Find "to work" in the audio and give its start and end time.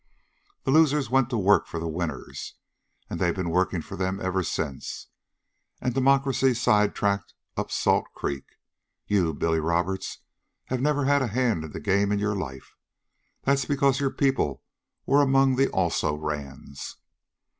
1.29-1.67